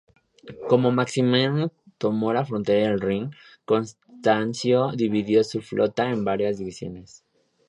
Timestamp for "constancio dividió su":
3.65-5.61